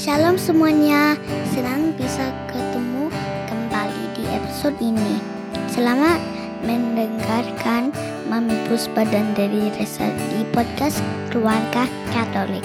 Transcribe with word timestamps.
Shalom 0.00 0.40
semuanya, 0.40 1.12
senang 1.52 1.92
bisa 1.92 2.32
ketemu 2.48 3.12
kembali 3.52 4.04
di 4.16 4.24
episode 4.32 4.72
ini. 4.80 5.20
Selamat 5.68 6.16
mendengarkan 6.64 7.92
Mami 8.32 8.56
Puspa 8.64 9.04
dan 9.04 9.36
dari 9.36 9.68
Resa 9.76 10.08
di 10.32 10.48
podcast 10.56 11.04
Keluarga 11.28 11.84
Katolik. 12.16 12.64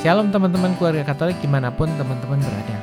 Shalom 0.00 0.32
teman-teman 0.32 0.72
keluarga 0.80 1.04
Katolik 1.12 1.36
di 1.44 1.48
mana 1.52 1.68
pun 1.68 1.92
teman-teman 2.00 2.40
berada. 2.40 2.76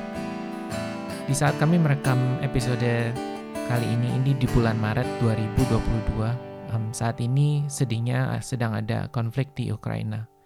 Di 1.26 1.34
saat 1.34 1.58
kami 1.58 1.82
merekam 1.82 2.38
episode 2.46 3.18
kali 3.66 3.88
ini, 3.98 4.14
ini 4.14 4.38
di 4.38 4.46
bulan 4.46 4.78
Maret 4.78 5.10
2022, 5.26 6.21
um, 6.70 6.94
saat 6.94 7.18
ini 7.18 7.66
sedihnya 7.66 8.46
sedang 8.46 8.78
ada 8.78 9.10
konflik 9.10 9.58
di 9.58 9.74
Ukraina. 9.74 10.37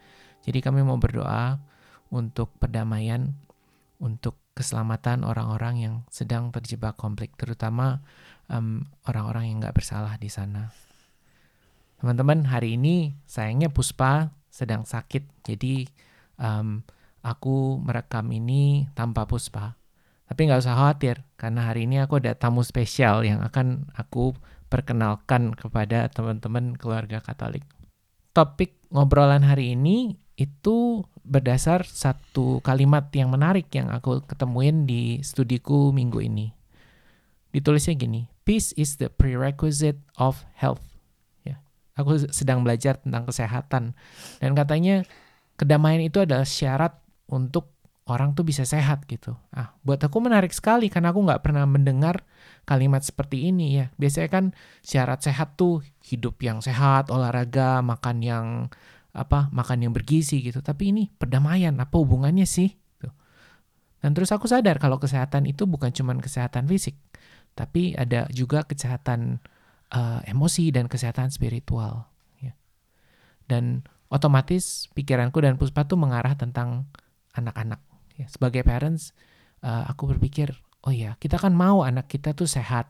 Jadi 0.41 0.59
kami 0.59 0.81
mau 0.81 0.97
berdoa 0.97 1.61
untuk 2.09 2.51
perdamaian, 2.57 3.33
untuk 4.01 4.41
keselamatan 4.57 5.23
orang-orang 5.23 5.75
yang 5.79 5.95
sedang 6.11 6.51
terjebak 6.51 6.99
konflik, 6.99 7.33
terutama 7.39 8.03
orang 8.51 8.83
orang-orang 9.07 9.43
yang 9.47 9.57
nggak 9.63 9.77
bersalah 9.79 10.19
di 10.19 10.27
sana. 10.27 10.75
Teman-teman, 12.03 12.49
hari 12.49 12.75
ini 12.75 13.15
sayangnya 13.23 13.71
Puspa 13.71 14.33
sedang 14.51 14.83
sakit, 14.83 15.47
jadi 15.47 15.87
um, 16.35 16.83
aku 17.23 17.79
merekam 17.79 18.27
ini 18.33 18.91
tanpa 18.91 19.23
Puspa. 19.29 19.79
Tapi 20.27 20.47
nggak 20.47 20.63
usah 20.67 20.75
khawatir, 20.75 21.23
karena 21.39 21.71
hari 21.71 21.87
ini 21.87 22.03
aku 22.03 22.19
ada 22.19 22.35
tamu 22.35 22.65
spesial 22.65 23.23
yang 23.23 23.39
akan 23.39 23.87
aku 23.95 24.35
perkenalkan 24.67 25.55
kepada 25.55 26.11
teman-teman 26.11 26.75
keluarga 26.75 27.23
Katolik. 27.23 27.63
Topik 28.31 28.79
ngobrolan 28.91 29.43
hari 29.43 29.75
ini 29.75 30.15
itu 30.35 31.05
berdasar 31.21 31.85
satu 31.85 32.59
kalimat 32.65 33.07
yang 33.13 33.29
menarik 33.29 33.69
yang 33.75 33.93
aku 33.93 34.25
ketemuin 34.25 34.89
di 34.89 35.21
studiku 35.21 35.93
minggu 35.93 36.19
ini. 36.23 36.51
Ditulisnya 37.51 37.93
gini, 37.99 38.31
peace 38.47 38.71
is 38.79 38.95
the 38.97 39.11
prerequisite 39.11 39.99
of 40.15 40.47
health. 40.55 40.81
Ya, 41.43 41.59
aku 41.99 42.31
sedang 42.31 42.63
belajar 42.63 42.97
tentang 43.03 43.27
kesehatan 43.27 43.93
dan 44.39 44.51
katanya 44.55 45.03
kedamaian 45.59 46.01
itu 46.01 46.23
adalah 46.23 46.47
syarat 46.47 46.95
untuk 47.27 47.71
orang 48.09 48.33
tuh 48.33 48.43
bisa 48.43 48.65
sehat 48.65 49.05
gitu. 49.05 49.37
Ah, 49.53 49.77
buat 49.85 50.01
aku 50.01 50.17
menarik 50.19 50.51
sekali 50.51 50.89
karena 50.89 51.13
aku 51.13 51.21
nggak 51.21 51.43
pernah 51.45 51.63
mendengar 51.69 52.25
kalimat 52.65 53.05
seperti 53.05 53.51
ini 53.51 53.83
ya. 53.83 53.85
Biasanya 53.95 54.29
kan 54.31 54.45
syarat 54.81 55.21
sehat 55.21 55.55
tuh 55.55 55.85
hidup 56.03 56.41
yang 56.41 56.59
sehat, 56.59 57.07
olahraga, 57.13 57.79
makan 57.85 58.17
yang 58.19 58.45
apa 59.11 59.51
makan 59.51 59.87
yang 59.87 59.93
bergizi 59.93 60.39
gitu 60.39 60.63
tapi 60.63 60.95
ini 60.95 61.11
perdamaian 61.11 61.75
apa 61.75 61.99
hubungannya 61.99 62.47
sih 62.47 62.71
gitu. 62.71 63.11
dan 63.99 64.15
terus 64.15 64.31
aku 64.31 64.47
sadar 64.47 64.79
kalau 64.79 64.97
kesehatan 64.97 65.43
itu 65.43 65.67
bukan 65.67 65.91
cuma 65.91 66.15
kesehatan 66.15 66.67
fisik 66.71 66.95
tapi 67.51 67.91
ada 67.99 68.31
juga 68.31 68.63
kesehatan 68.63 69.43
uh, 69.91 70.23
emosi 70.23 70.71
dan 70.71 70.87
kesehatan 70.87 71.27
spiritual 71.27 72.07
ya. 72.39 72.55
dan 73.51 73.83
otomatis 74.07 74.87
pikiranku 74.95 75.43
dan 75.43 75.59
puspa 75.59 75.83
tuh 75.83 75.99
mengarah 75.99 76.39
tentang 76.39 76.87
anak-anak 77.35 77.83
ya. 78.15 78.31
sebagai 78.31 78.63
parents 78.63 79.11
uh, 79.63 79.91
aku 79.91 80.15
berpikir 80.15 80.55
oh 80.87 80.95
ya 80.95 81.19
kita 81.19 81.35
kan 81.35 81.51
mau 81.51 81.83
anak 81.83 82.07
kita 82.07 82.31
tuh 82.31 82.47
sehat 82.47 82.87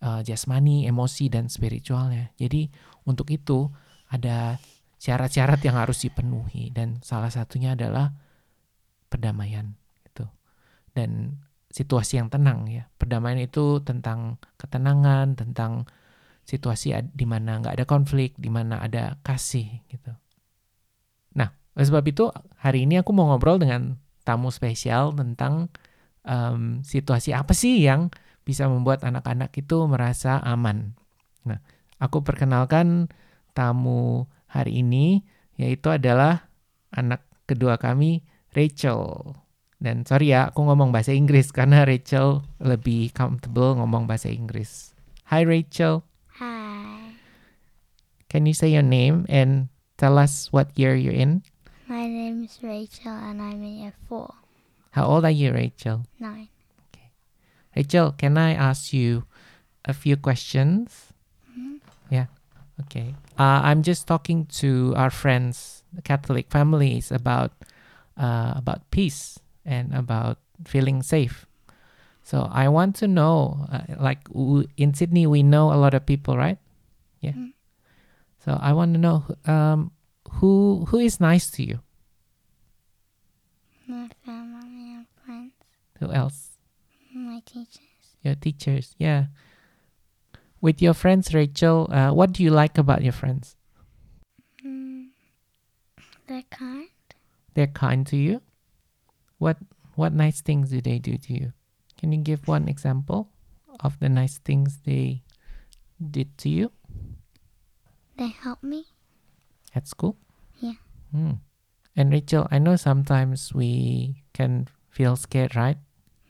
uh, 0.00 0.24
jasmani 0.24 0.88
emosi 0.88 1.28
dan 1.28 1.52
spiritualnya 1.52 2.32
jadi 2.40 2.72
untuk 3.04 3.28
itu 3.28 3.68
ada 4.08 4.56
syarat-syarat 5.00 5.64
yang 5.64 5.80
harus 5.80 6.04
dipenuhi. 6.04 6.68
Dan 6.70 7.00
salah 7.00 7.32
satunya 7.32 7.72
adalah 7.72 8.12
perdamaian 9.08 9.74
itu 10.04 10.28
dan 10.92 11.40
situasi 11.72 12.20
yang 12.20 12.28
tenang 12.28 12.68
ya. 12.68 12.86
Perdamaian 13.00 13.40
itu 13.40 13.80
tentang 13.80 14.36
ketenangan 14.60 15.34
tentang 15.34 15.88
situasi 16.44 16.92
di 17.14 17.24
mana 17.24 17.62
nggak 17.62 17.80
ada 17.80 17.86
konflik 17.88 18.36
di 18.36 18.52
mana 18.52 18.82
ada 18.82 19.16
kasih 19.24 19.80
gitu. 19.88 20.12
Nah 21.38 21.54
oleh 21.78 21.86
sebab 21.86 22.04
itu 22.10 22.28
hari 22.58 22.84
ini 22.84 22.98
aku 23.00 23.14
mau 23.14 23.30
ngobrol 23.30 23.62
dengan 23.62 23.96
tamu 24.26 24.50
spesial 24.50 25.14
tentang 25.14 25.70
um, 26.26 26.82
situasi 26.82 27.32
apa 27.32 27.54
sih 27.54 27.86
yang 27.86 28.10
bisa 28.42 28.66
membuat 28.66 29.06
anak-anak 29.06 29.54
itu 29.54 29.86
merasa 29.86 30.42
aman. 30.42 30.98
Nah 31.46 31.62
aku 32.02 32.26
perkenalkan 32.26 33.06
tamu 33.54 34.26
hari 34.50 34.82
ini 34.82 35.22
yaitu 35.54 35.94
adalah 35.94 36.50
anak 36.90 37.22
kedua 37.46 37.78
kami 37.78 38.26
Rachel. 38.52 39.34
Dan 39.80 40.04
sorry 40.04 40.36
ya, 40.36 40.52
aku 40.52 40.66
ngomong 40.66 40.92
bahasa 40.92 41.14
Inggris 41.14 41.52
karena 41.56 41.86
Rachel 41.86 42.44
lebih 42.60 43.14
comfortable 43.14 43.78
ngomong 43.78 44.04
bahasa 44.10 44.28
Inggris. 44.28 44.92
Hi 45.30 45.46
Rachel. 45.46 46.02
Hi. 46.42 47.14
Can 48.26 48.44
you 48.44 48.54
say 48.54 48.74
your 48.74 48.86
name 48.86 49.24
and 49.30 49.70
tell 49.96 50.18
us 50.18 50.50
what 50.50 50.74
year 50.74 50.94
you're 50.98 51.16
in? 51.16 51.46
My 51.90 52.06
name 52.06 52.46
is 52.46 52.58
Rachel 52.62 53.14
and 53.14 53.42
I'm 53.42 53.62
in 53.62 53.86
year 53.86 53.96
4. 54.06 54.30
How 54.94 55.06
old 55.06 55.24
are 55.26 55.34
you, 55.34 55.54
Rachel? 55.54 56.06
9. 56.18 56.48
Okay. 56.90 57.10
Rachel, 57.74 58.14
can 58.14 58.38
I 58.38 58.54
ask 58.54 58.90
you 58.94 59.26
a 59.86 59.94
few 59.94 60.18
questions? 60.18 61.14
Mm 61.46 61.54
-hmm. 61.54 61.76
Yeah. 62.10 62.26
Okay. 62.86 63.14
Uh, 63.38 63.60
I'm 63.64 63.82
just 63.82 64.06
talking 64.06 64.46
to 64.60 64.94
our 64.96 65.10
friends, 65.10 65.82
the 65.92 66.02
Catholic 66.02 66.50
families, 66.50 67.10
about 67.10 67.52
uh, 68.16 68.54
about 68.56 68.90
peace 68.90 69.38
and 69.64 69.94
about 69.94 70.38
feeling 70.64 71.02
safe. 71.02 71.46
So 72.22 72.48
I 72.50 72.68
want 72.68 72.96
to 72.96 73.08
know, 73.08 73.66
uh, 73.72 73.96
like 73.98 74.20
in 74.76 74.94
Sydney, 74.94 75.26
we 75.26 75.42
know 75.42 75.72
a 75.72 75.78
lot 75.80 75.94
of 75.94 76.04
people, 76.06 76.36
right? 76.36 76.58
Yeah. 77.20 77.32
Mm. 77.32 77.52
So 78.44 78.58
I 78.60 78.72
want 78.72 78.94
to 78.94 79.00
know 79.00 79.24
um, 79.46 79.92
who 80.40 80.86
who 80.88 80.98
is 80.98 81.20
nice 81.20 81.50
to 81.52 81.64
you. 81.64 81.80
My 83.88 84.08
family 84.24 84.94
and 84.94 85.06
friends. 85.24 85.52
Who 85.98 86.12
else? 86.12 86.56
My 87.12 87.42
teachers. 87.44 88.16
Your 88.22 88.36
teachers, 88.36 88.94
yeah 88.98 89.32
with 90.60 90.82
your 90.82 90.94
friends, 90.94 91.34
Rachel, 91.34 91.88
uh, 91.92 92.12
what 92.12 92.32
do 92.32 92.42
you 92.42 92.50
like 92.50 92.78
about 92.78 93.02
your 93.02 93.12
friends? 93.12 93.56
Mm, 94.64 95.08
they're 96.26 96.48
kind. 96.50 96.88
They're 97.54 97.66
kind 97.66 98.06
to 98.08 98.16
you. 98.16 98.42
What 99.38 99.56
what 99.94 100.12
nice 100.12 100.40
things 100.40 100.70
do 100.70 100.80
they 100.80 100.98
do 100.98 101.16
to 101.16 101.32
you? 101.32 101.52
Can 101.98 102.12
you 102.12 102.18
give 102.20 102.46
one 102.48 102.68
example 102.68 103.28
of 103.80 103.98
the 104.00 104.08
nice 104.08 104.38
things 104.38 104.80
they 104.84 105.22
did 106.00 106.36
to 106.38 106.48
you? 106.48 106.72
They 108.16 108.28
help 108.28 108.62
me. 108.62 108.86
At 109.74 109.88
school? 109.88 110.16
Yeah. 110.60 110.80
Hmm. 111.12 111.32
And 111.96 112.12
Rachel, 112.12 112.46
I 112.50 112.58
know 112.58 112.76
sometimes 112.76 113.52
we 113.52 114.24
can 114.32 114.68
feel 114.88 115.16
scared, 115.16 115.56
right? 115.56 115.76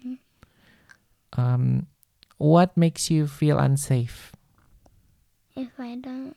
Mm. 0.05 0.19
Um, 1.35 1.87
what 2.41 2.75
makes 2.75 3.11
you 3.11 3.27
feel 3.27 3.59
unsafe? 3.59 4.33
If 5.55 5.69
I 5.79 5.97
don't 5.97 6.35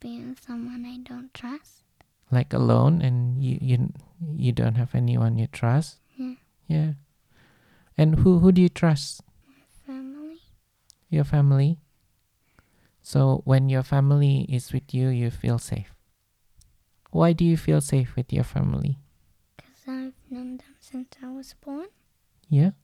be 0.00 0.18
with 0.18 0.42
someone 0.42 0.84
I 0.84 0.98
don't 0.98 1.32
trust. 1.32 1.86
Like 2.30 2.52
alone 2.52 3.00
and 3.00 3.42
you 3.42 3.56
you 3.62 3.92
you 4.34 4.50
don't 4.50 4.74
have 4.74 4.96
anyone 4.96 5.38
you 5.38 5.46
trust? 5.46 6.02
Yeah. 6.18 6.34
Yeah. 6.66 6.92
And 7.96 8.18
who 8.18 8.40
who 8.40 8.50
do 8.50 8.60
you 8.60 8.68
trust? 8.68 9.22
My 9.46 9.62
family. 9.86 10.42
Your 11.08 11.24
family. 11.24 11.78
So 13.00 13.42
when 13.44 13.70
your 13.70 13.84
family 13.86 14.44
is 14.50 14.72
with 14.72 14.92
you, 14.92 15.08
you 15.08 15.30
feel 15.30 15.58
safe. 15.58 15.94
Why 17.12 17.32
do 17.32 17.44
you 17.44 17.56
feel 17.56 17.80
safe 17.80 18.16
with 18.16 18.32
your 18.32 18.44
family? 18.44 18.98
Because 19.56 19.86
I've 19.86 20.18
known 20.28 20.58
them 20.58 20.74
since 20.80 21.14
I 21.22 21.30
was 21.30 21.54
born. 21.62 21.94
Yeah 22.50 22.74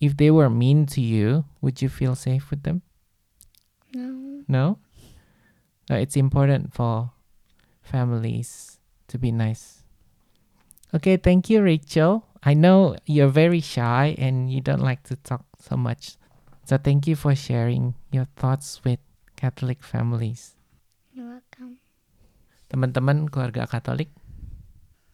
if 0.00 0.16
they 0.16 0.32
were 0.32 0.48
mean 0.48 0.86
to 0.96 1.00
you, 1.00 1.44
would 1.60 1.84
you 1.84 1.88
feel 1.88 2.16
safe 2.16 2.50
with 2.50 2.64
them? 2.64 2.82
No. 3.92 4.42
No? 4.48 4.78
No, 5.88 5.96
it's 5.96 6.16
important 6.16 6.72
for 6.72 7.12
families 7.82 8.80
to 9.08 9.18
be 9.18 9.30
nice. 9.30 9.84
Okay, 10.94 11.18
thank 11.18 11.50
you, 11.50 11.62
Rachel. 11.62 12.24
I 12.42 12.54
know 12.54 12.96
you're 13.04 13.30
very 13.30 13.60
shy 13.60 14.16
and 14.16 14.48
you 14.50 14.64
don't 14.64 14.80
like 14.80 15.04
to 15.12 15.16
talk 15.20 15.44
so 15.60 15.76
much. 15.76 16.16
So 16.64 16.78
thank 16.78 17.06
you 17.06 17.14
for 17.14 17.34
sharing 17.34 17.94
your 18.10 18.26
thoughts 18.38 18.80
with 18.82 18.98
Catholic 19.36 19.84
families. 19.84 20.56
You're 21.12 21.28
welcome. 21.28 21.82
Teman-teman 22.70 23.28
keluarga 23.28 23.66
Katolik, 23.66 24.14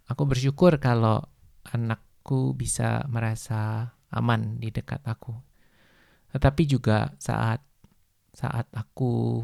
aku 0.06 0.28
bersyukur 0.28 0.76
kalau 0.78 1.24
anakku 1.72 2.52
bisa 2.52 3.08
merasa 3.08 3.95
aman 4.12 4.58
di 4.60 4.70
dekat 4.70 5.02
aku. 5.06 5.34
Tetapi 6.34 6.62
juga 6.68 7.14
saat 7.18 7.62
saat 8.36 8.68
aku 8.76 9.42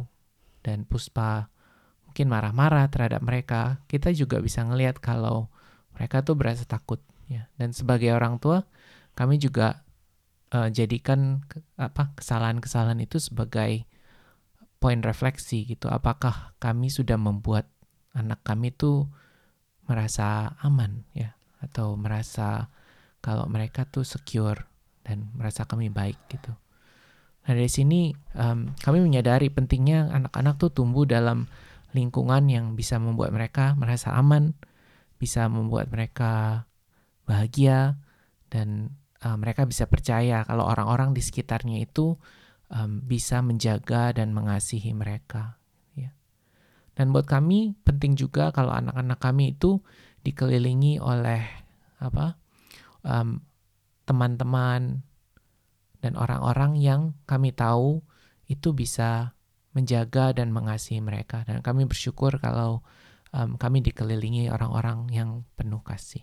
dan 0.60 0.84
Puspa 0.84 1.48
mungkin 2.04 2.28
marah-marah 2.28 2.92
terhadap 2.92 3.24
mereka, 3.24 3.80
kita 3.88 4.12
juga 4.12 4.36
bisa 4.44 4.60
ngelihat 4.62 5.00
kalau 5.00 5.48
Mereka 5.92 6.24
tuh 6.24 6.40
berasa 6.40 6.64
takut 6.64 7.04
ya. 7.28 7.52
Dan 7.60 7.76
sebagai 7.76 8.16
orang 8.16 8.40
tua, 8.40 8.64
kami 9.12 9.36
juga 9.36 9.84
uh, 10.56 10.72
jadikan 10.72 11.44
ke, 11.44 11.60
apa 11.76 12.16
kesalahan-kesalahan 12.16 12.96
itu 13.04 13.20
sebagai 13.20 13.84
poin 14.80 15.04
refleksi 15.04 15.68
gitu. 15.68 15.92
Apakah 15.92 16.56
kami 16.56 16.88
sudah 16.88 17.20
membuat 17.20 17.68
anak 18.16 18.40
kami 18.44 18.72
tuh 18.72 19.08
merasa 19.88 20.56
aman 20.64 21.04
ya 21.12 21.36
atau 21.60 21.94
merasa 21.94 22.72
kalau 23.22 23.46
mereka 23.46 23.86
tuh 23.86 24.02
secure 24.02 24.66
dan 25.06 25.30
merasa 25.38 25.62
kami 25.64 25.88
baik 25.88 26.18
gitu. 26.28 26.50
Nah 27.42 27.52
dari 27.54 27.70
sini 27.70 28.10
um, 28.38 28.74
kami 28.82 28.98
menyadari 29.02 29.50
pentingnya 29.50 30.10
anak-anak 30.10 30.58
tuh 30.58 30.70
tumbuh 30.74 31.06
dalam 31.06 31.46
lingkungan 31.94 32.50
yang 32.50 32.74
bisa 32.74 32.98
membuat 32.98 33.30
mereka 33.30 33.78
merasa 33.78 34.14
aman, 34.18 34.58
bisa 35.22 35.46
membuat 35.46 35.90
mereka 35.90 36.66
bahagia 37.26 37.98
dan 38.50 38.98
uh, 39.22 39.38
mereka 39.38 39.66
bisa 39.66 39.86
percaya 39.86 40.42
kalau 40.42 40.66
orang-orang 40.66 41.14
di 41.14 41.22
sekitarnya 41.22 41.82
itu 41.82 42.18
um, 42.74 43.02
bisa 43.06 43.38
menjaga 43.42 44.10
dan 44.14 44.34
mengasihi 44.34 44.90
mereka. 44.94 45.62
Ya. 45.94 46.10
Dan 46.98 47.14
buat 47.14 47.30
kami 47.30 47.78
penting 47.86 48.18
juga 48.18 48.50
kalau 48.50 48.74
anak-anak 48.74 49.18
kami 49.22 49.54
itu 49.54 49.78
dikelilingi 50.22 51.02
oleh 51.02 51.42
apa 52.02 52.41
um, 53.06 53.42
teman-teman 54.06 55.06
dan 56.02 56.18
orang-orang 56.18 56.74
yang 56.78 57.14
kami 57.30 57.54
tahu 57.54 58.02
itu 58.50 58.74
bisa 58.74 59.38
menjaga 59.72 60.34
dan 60.36 60.50
mengasihi 60.50 61.00
mereka. 61.00 61.46
Dan 61.46 61.62
kami 61.64 61.86
bersyukur 61.88 62.36
kalau 62.42 62.84
um, 63.32 63.56
kami 63.56 63.80
dikelilingi 63.80 64.52
orang-orang 64.52 65.08
yang 65.14 65.46
penuh 65.56 65.80
kasih. 65.80 66.22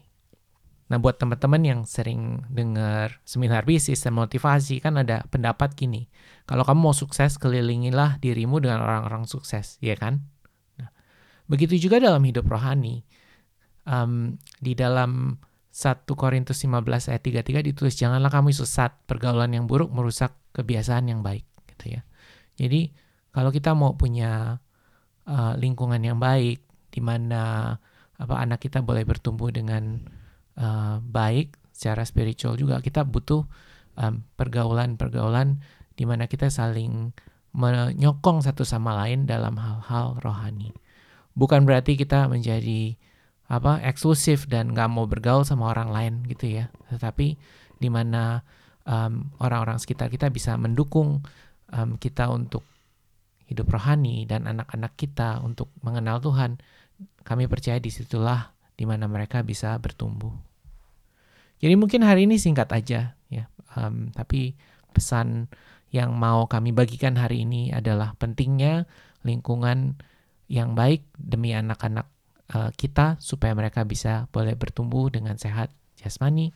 Nah, 0.90 0.98
buat 0.98 1.22
teman-teman 1.22 1.62
yang 1.62 1.81
sering 1.86 2.42
dengar 2.50 3.22
seminar 3.22 3.62
bisnis 3.62 4.02
dan 4.02 4.18
motivasi, 4.18 4.81
kan 4.81 4.98
ada 4.98 5.22
pendapat 5.30 5.78
gini, 5.78 6.10
kalau 6.50 6.66
kamu 6.66 6.90
mau 6.90 6.96
sukses, 6.98 7.38
kelilingilah 7.38 8.18
dirimu 8.18 8.58
dengan 8.58 8.81
orang-orang 8.81 9.30
sukses, 9.30 9.78
ya 9.86 9.94
kan? 9.94 10.26
Nah, 10.81 10.90
begitu 11.46 11.78
juga 11.78 12.02
dalam 12.02 12.26
hidup 12.26 12.50
rohani. 12.50 13.06
Um, 13.86 14.42
di 14.58 14.74
dalam 14.74 15.38
1 15.69 16.10
Korintus 16.18 16.57
15 16.66 17.13
ayat 17.13 17.21
33 17.21 17.69
ditulis 17.71 17.94
janganlah 17.94 18.33
kamu 18.33 18.51
sesat 18.51 18.98
pergaulan 19.06 19.54
yang 19.54 19.69
buruk 19.69 19.94
merusak 19.94 20.33
kebiasaan 20.51 21.13
yang 21.13 21.21
baik 21.21 21.45
gitu 21.75 22.00
ya. 22.00 22.01
Jadi 22.57 22.89
kalau 23.30 23.54
kita 23.54 23.77
mau 23.77 23.94
punya 23.94 24.57
uh, 25.30 25.54
lingkungan 25.56 26.01
yang 26.01 26.18
baik 26.18 26.66
di 26.89 27.01
mana 27.06 27.77
apa 28.19 28.36
anak 28.36 28.66
kita 28.66 28.81
boleh 28.81 29.06
bertumbuh 29.06 29.54
dengan 29.54 30.01
uh, 30.57 31.00
baik 31.00 31.56
secara 31.71 32.04
spiritual 32.04 32.60
juga 32.60 32.83
kita 32.83 33.07
butuh 33.07 33.48
pergaulan-pergaulan 34.39 35.60
di 36.00 36.07
mana 36.07 36.31
kita 36.31 36.48
saling 36.48 37.12
menyokong 37.51 38.39
satu 38.39 38.63
sama 38.63 38.95
lain 38.95 39.27
dalam 39.27 39.60
hal-hal 39.60 40.16
rohani. 40.24 40.71
Bukan 41.36 41.68
berarti 41.68 42.00
kita 42.00 42.31
menjadi 42.31 42.95
apa 43.50 43.81
eksklusif 43.81 44.46
dan 44.46 44.78
nggak 44.78 44.90
mau 44.94 45.10
bergaul 45.10 45.42
sama 45.42 45.74
orang 45.74 45.90
lain 45.90 46.13
gitu 46.30 46.62
ya. 46.62 46.69
Tetapi 46.94 47.34
di 47.81 47.90
mana 47.90 48.46
um, 48.86 49.34
orang-orang 49.42 49.81
sekitar 49.81 50.13
kita 50.13 50.30
bisa 50.30 50.54
mendukung 50.56 51.25
um, 51.74 51.90
kita 51.98 52.30
untuk 52.30 52.62
hidup 53.50 53.66
rohani 53.74 54.30
dan 54.30 54.46
anak-anak 54.46 54.94
kita 54.94 55.42
untuk 55.42 55.74
mengenal 55.81 56.22
Tuhan 56.22 56.62
kami 57.25 57.50
percaya 57.50 57.81
di 57.81 57.90
situlah 57.90 58.54
di 58.78 58.86
mana 58.86 59.10
mereka 59.10 59.42
bisa 59.42 59.74
bertumbuh. 59.81 60.31
Jadi 61.60 61.74
mungkin 61.75 62.06
hari 62.06 62.30
ini 62.30 62.38
singkat 62.38 62.69
aja 62.69 63.18
ya 63.34 63.45
um, 63.74 64.13
tapi 64.13 64.54
pesan 64.94 65.50
yang 65.90 66.13
mau 66.13 66.45
kami 66.45 66.69
bagikan 66.69 67.18
hari 67.18 67.50
ini 67.50 67.74
adalah 67.74 68.13
pentingnya 68.22 68.86
lingkungan 69.25 69.98
yang 70.45 70.78
baik 70.78 71.06
demi 71.18 71.57
anak-anak 71.57 72.06
uh, 72.54 72.69
kita 72.74 73.18
supaya 73.22 73.54
mereka 73.54 73.86
bisa 73.86 74.30
boleh 74.34 74.54
bertumbuh 74.57 75.10
dengan 75.10 75.38
sehat 75.38 75.74
jasmani, 75.98 76.54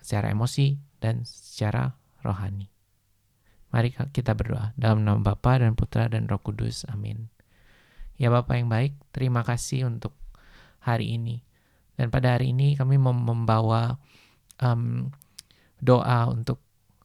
secara 0.00 0.32
emosi, 0.32 0.80
dan 1.00 1.24
secara 1.24 1.96
rohani. 2.24 2.68
Mari 3.70 3.94
kita 4.10 4.34
berdoa 4.34 4.74
dalam 4.74 5.06
nama 5.06 5.22
Bapa 5.22 5.62
dan 5.62 5.78
Putra 5.78 6.10
dan 6.10 6.26
Roh 6.26 6.42
Kudus. 6.42 6.82
Amin. 6.90 7.30
Ya 8.18 8.28
Bapak 8.28 8.58
yang 8.58 8.68
baik, 8.68 8.98
terima 9.14 9.46
kasih 9.46 9.86
untuk 9.86 10.12
hari 10.82 11.14
ini. 11.14 11.40
Dan 11.94 12.10
pada 12.10 12.34
hari 12.36 12.50
ini 12.50 12.74
kami 12.74 12.98
membawa 12.98 13.96
um, 14.58 15.12
doa 15.78 16.28
untuk 16.28 16.60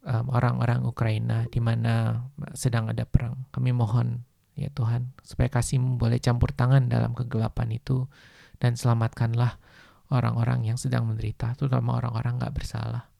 orang-orang 0.06 0.86
Ukraina 0.86 1.50
di 1.50 1.58
mana 1.58 2.26
sedang 2.54 2.94
ada 2.94 3.10
perang. 3.10 3.50
Kami 3.50 3.74
mohon 3.74 4.22
ya 4.56 4.72
Tuhan, 4.72 5.12
supaya 5.22 5.52
kasih-Mu 5.52 6.00
boleh 6.00 6.20
campur 6.24 6.56
tangan 6.56 6.88
dalam 6.88 7.12
kegelapan 7.12 7.76
itu 7.76 8.08
dan 8.58 8.80
selamatkanlah 8.80 9.60
orang-orang 10.10 10.64
yang 10.68 10.80
sedang 10.80 11.06
menderita, 11.06 11.54
terutama 11.60 12.00
orang-orang 12.00 12.40
gak 12.40 12.56
bersalah. 12.56 13.12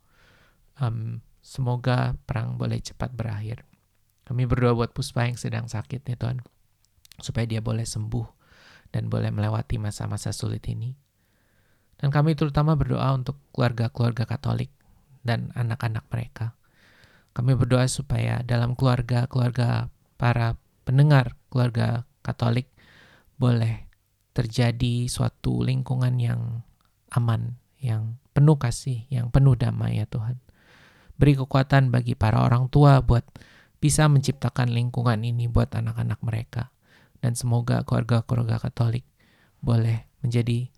Um, 0.80 1.24
semoga 1.44 2.16
perang 2.24 2.56
boleh 2.56 2.80
cepat 2.80 3.12
berakhir. 3.12 3.68
Kami 4.26 4.50
berdoa 4.50 4.74
buat 4.74 4.92
Puspa 4.96 5.30
yang 5.30 5.38
sedang 5.38 5.70
sakit 5.70 6.02
ya 6.02 6.18
Tuhan, 6.18 6.42
supaya 7.22 7.46
dia 7.46 7.62
boleh 7.62 7.86
sembuh 7.86 8.26
dan 8.90 9.12
boleh 9.12 9.30
melewati 9.30 9.78
masa-masa 9.78 10.34
sulit 10.34 10.66
ini. 10.72 10.96
Dan 11.96 12.12
kami 12.12 12.36
terutama 12.36 12.76
berdoa 12.76 13.16
untuk 13.16 13.40
keluarga-keluarga 13.56 14.28
Katolik 14.28 14.72
dan 15.24 15.52
anak-anak 15.56 16.04
mereka. 16.12 16.56
Kami 17.36 17.56
berdoa 17.56 17.88
supaya 17.88 18.40
dalam 18.44 18.76
keluarga-keluarga 18.76 19.92
para 20.16 20.56
pendengar 20.86 21.34
keluarga 21.50 22.06
Katolik 22.22 22.70
boleh 23.36 23.86
terjadi 24.34 25.06
suatu 25.06 25.62
lingkungan 25.62 26.18
yang 26.18 26.66
aman, 27.14 27.58
yang 27.78 28.18
penuh 28.34 28.58
kasih, 28.58 29.06
yang 29.14 29.30
penuh 29.30 29.54
damai 29.54 30.02
ya 30.02 30.06
Tuhan. 30.10 30.42
Beri 31.16 31.40
kekuatan 31.40 31.94
bagi 31.94 32.18
para 32.18 32.44
orang 32.44 32.68
tua 32.68 33.00
buat 33.00 33.24
bisa 33.80 34.10
menciptakan 34.10 34.74
lingkungan 34.74 35.22
ini 35.22 35.48
buat 35.48 35.72
anak-anak 35.72 36.20
mereka. 36.26 36.74
Dan 37.22 37.34
semoga 37.38 37.82
keluarga-keluarga 37.88 38.58
Katolik 38.58 39.08
boleh 39.64 40.06
menjadi 40.22 40.70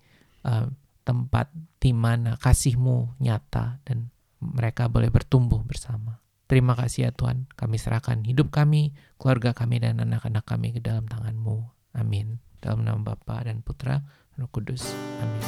uh, 0.47 0.67
tempat 1.07 1.51
di 1.79 1.91
mana 1.95 2.35
kasihmu 2.35 3.19
nyata 3.23 3.79
dan 3.87 4.11
mereka 4.43 4.91
boleh 4.91 5.07
bertumbuh 5.07 5.63
bersama. 5.63 6.19
Terima 6.47 6.79
kasih 6.79 7.11
ya 7.11 7.11
Tuhan, 7.11 7.51
kami 7.59 7.75
serahkan 7.75 8.23
hidup 8.23 8.55
kami, 8.55 8.95
keluarga 9.19 9.51
kami, 9.51 9.83
dan 9.83 9.99
anak-anak 9.99 10.47
kami 10.47 10.71
ke 10.71 10.79
dalam 10.79 11.03
tangan-Mu. 11.03 11.75
Amin. 11.91 12.39
Dalam 12.63 12.87
nama 12.87 13.03
Bapa 13.03 13.43
dan 13.43 13.59
Putra, 13.59 13.99
Roh 14.39 14.47
Kudus. 14.47 14.95
Amin. 15.19 15.43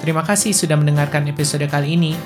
Terima 0.00 0.24
kasih 0.24 0.56
sudah 0.56 0.80
mendengarkan 0.80 1.28
episode 1.28 1.68
kali 1.68 2.00
ini. 2.00 2.16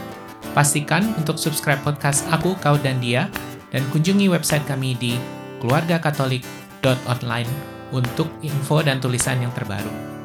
Pastikan 0.55 1.03
untuk 1.19 1.43
subscribe 1.43 1.83
podcast 1.83 2.23
Aku, 2.31 2.55
Kau, 2.63 2.79
dan 2.79 3.03
Dia, 3.03 3.27
dan 3.75 3.83
kunjungi 3.91 4.31
website 4.31 4.63
kami 4.71 4.95
di 4.95 5.19
keluargakatolik.online 5.59 7.51
untuk 7.91 8.31
info 8.47 8.79
dan 8.87 9.03
tulisan 9.03 9.43
yang 9.43 9.51
terbaru. 9.51 10.20